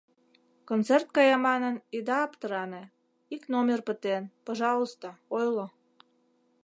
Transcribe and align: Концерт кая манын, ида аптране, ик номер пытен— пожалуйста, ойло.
Концерт 0.69 1.07
кая 1.15 1.37
манын, 1.47 1.75
ида 1.97 2.17
аптране, 2.27 2.83
ик 3.35 3.43
номер 3.53 3.79
пытен— 3.87 4.23
пожалуйста, 4.45 5.07
ойло. 5.37 5.65